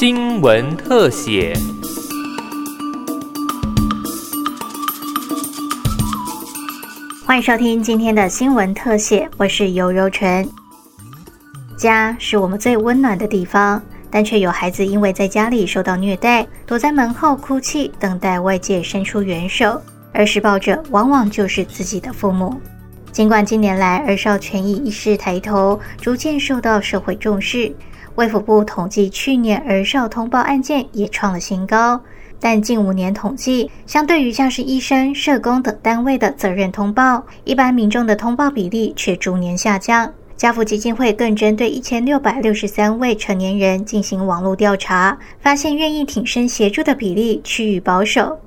[0.00, 1.52] 新闻特写。
[7.26, 10.48] 欢迎收听今天的新闻特写，我是尤柔纯。
[11.76, 19.78] 家是我们最温暖的地方，但却有孩子因为在家里受到虐待，躲在门后哭泣，等待外界伸出援手，
[20.14, 22.58] 而施暴者往往就是自己的父母。
[23.12, 27.74] 尽管近年来儿少权益意识抬头，逐渐受到社会重视，
[28.14, 32.00] 卫福部统计去年儿少通报案件也创了新高，
[32.38, 40.12] 但近五年统计，相对于像是医生、社工等单位的责任通报，一般民众的通报比例却逐年下降。
[40.36, 48.38] 家福基金会更针对一千六百六十三位成年人进行网络调查，发现愿意挺身协助的比例趋于保守。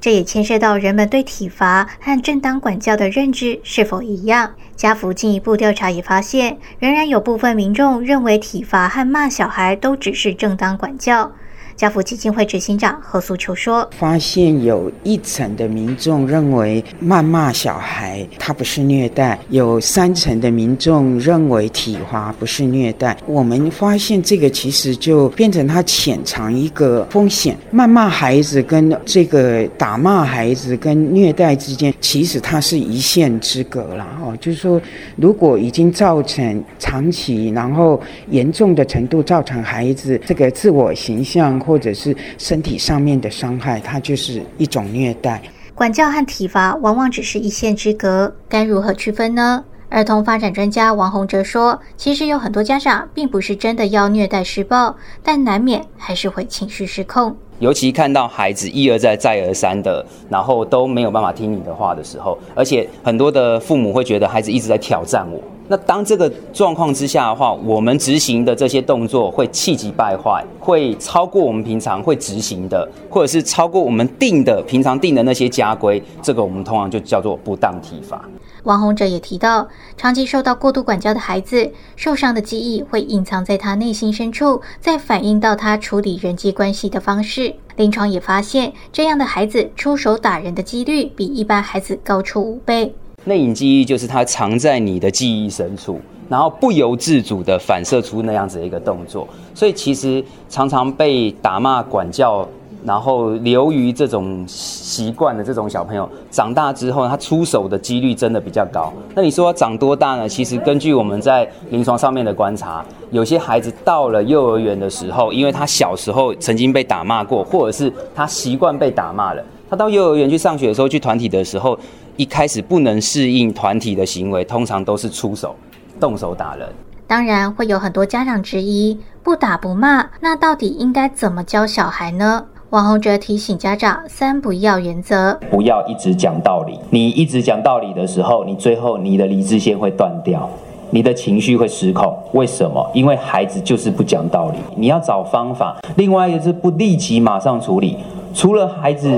[0.00, 4.54] 这也牵涉到人们对体罚和正当管教的认知是否一样。
[4.76, 11.32] 家福进一步调查也发现，仍然有部分民众认为体罚和骂小孩都只是正当管教。
[11.78, 23.16] 家福基金会执行长何素秋说：“发现有一层的民众认为谩骂小孩他不是虐待，有三层的民众认为体罚不是虐待。
[23.26, 34.36] 我们发现这个其实就变成他潜藏一个风险，谩骂孩子跟这个打骂孩子跟虐待之间，其实它是一线之隔了哦。
[34.40, 34.82] 就是说，
[35.14, 45.42] 如果已经造成长期然后严重的程度，造成孩子这个自我形象。”或者是身体上面的伤害，它就是一种虐待。
[45.74, 49.62] 管教和体罚往往只是一线之隔，该如何区分呢？
[49.90, 57.36] 儿童发展专家王洪哲说：“其实有很多家长并不是真的要虐待施暴，但难免还是会情绪失控。
[57.58, 78.20] 尤其看到孩子一而再、再而三的，然后都没有办法听你的话的时候，而且很多的父母会觉得孩子一直在挑战我。”那当这个状况之下的话，我们执行的这些动作会气急败坏，会超过我们平常会执行的，或者是超过我们定的平常定的那些家规，这个我们通常就叫做不当体罚。
[78.64, 87.54] 王洪哲也提到，长期受到过度管教的孩子，受伤的记忆会隐藏在他内心深处，再反映到他处理人际关系的方式。
[87.76, 92.94] 临床也发现，这样的孩子出手打人的几率比一般孩子高出五倍。
[93.24, 99.28] 内隐记忆就是它藏在你的记忆深处，然后不由自主的反射出那样子的一个动作。
[99.54, 102.48] 所以其实常常被打骂管教，
[102.84, 108.90] 然后流于这种习惯的这种小朋友，长大之后他出手的几率真的比较高。
[109.14, 110.28] 那你说长多大呢？
[110.28, 121.78] 其实根据我们在临床上面的观察，有些孩子到了幼儿园的时候，因为他小时候曾经被打骂过，或者是他习惯被打骂了，他到幼儿园去上学的时候，去团体的时候。
[122.18, 125.54] 一开始不能适应团体的行为，通常都是出手、
[126.00, 126.68] 动手打人。
[127.06, 132.44] 当然会有很多家长质疑：不打不骂，那到底应该怎么教小孩呢？
[132.70, 136.80] 王洪哲提醒家长三不要原则：不要一直讲道理。
[136.90, 140.50] 你一直讲道理的时候，你最后你的理智线会断掉，
[140.90, 142.12] 你的情绪会失控。
[142.32, 142.84] 为什么？
[142.92, 144.58] 因为孩子就是不讲道理。
[144.76, 145.76] 你要找方法。
[145.94, 147.96] 另外一个是不立即马上处理。
[148.34, 149.08] 除了孩子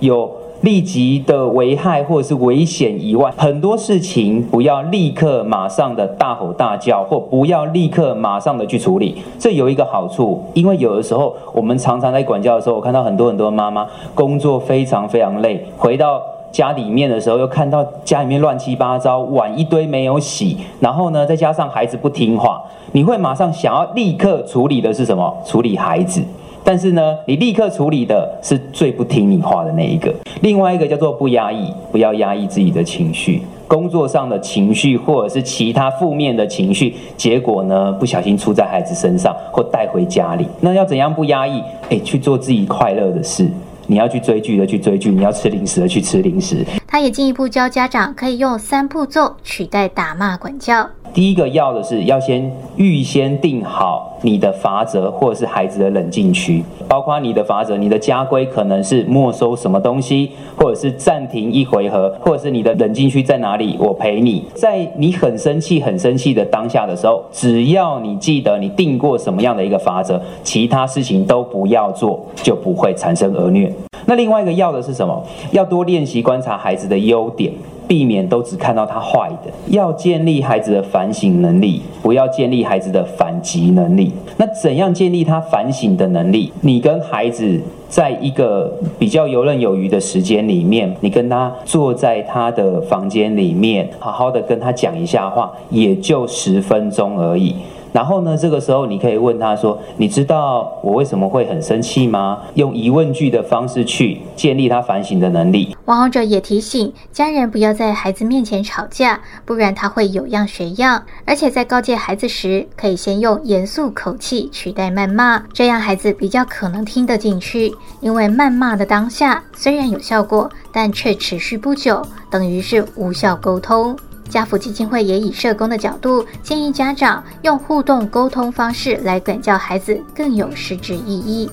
[0.00, 0.34] 有。
[0.62, 9.16] 立即的危害或者是危险以外，很多事情不要立刻马上的大吼大叫，或不要立刻马上的去处理。
[9.38, 22.62] 这有一个好处，因为有的时候我们常常在管教的时候，我看到很多很多妈妈工作非常非常累，回到家里面的时候又看到家里面乱七八糟，碗一堆没有洗，然后呢再加上孩子不听话，
[22.92, 25.36] 你会马上想要立刻处理的是什么？
[25.44, 26.22] 处理孩子。
[26.68, 30.12] 但是呢，你立刻处理的是最不听你话的那一个。
[30.40, 40.44] 另外一个叫做不压抑，不要压抑自己的情绪，工作上的情绪或者是其他负面的情绪，结果呢不小心出在孩子身上或带回家里。
[40.60, 41.62] 那要怎样不压抑？
[41.88, 43.48] 哎，去做自己快乐的事。
[43.86, 46.66] 你要去追剧的去追剧，你要吃零食的去吃零食。
[46.88, 50.90] 他也进一步教家长可以用三步骤取代打骂管教。
[51.16, 64.44] 第一个要的是要先预先定好你的法则，或者是孩子的冷静区，包括你的法则，你的家规可能是没收什么东西，或者是暂停一回合，或者是你的冷静区在哪里，我陪你。
[64.54, 73.72] 在你很生气、很生气的当下的时候，只要你记得你定过什么样的一个法则，其他事情都不要做，就不会产生儿虐。
[74.04, 75.24] 那另外一个要的是什么？
[75.52, 77.50] 要多练习观察孩子的优点。
[77.86, 84.12] 避免都只看到他坏的，要建立孩子的反省能力，不要建立孩子的反击能力。
[84.36, 86.52] 那怎样建立他反省的能力？
[86.60, 97.54] 你跟孩子在一个比较游刃有余的时间里面，你跟他坐在他的房间里面，好好的跟他讲一下话，也就十分钟而已。
[97.92, 105.76] 然后呢，这个时候你可以问他说：“你知道我为什么会很生气吗？”用疑问句的方式去建立他反省的能力。
[105.86, 111.04] 王者也提醒家人不要在孩子面前吵架，不然他会有样学样。
[111.24, 117.72] 而且在告诫孩子时，可以先用严肃口气取代谩骂，这样孩子比较可能听得进去。
[118.00, 123.96] 因为谩骂的当下虽然有效果，但却持续不久，等于是无效沟通。
[124.28, 131.50] 家福基金会也以社工的角度建议家长用互动沟通方式来管教孩子，更有实质意义。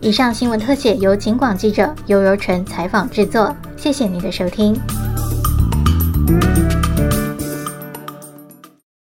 [0.00, 4.78] 以上新闻特写由警广记者尤柔纯采访制作，谢谢你的收听。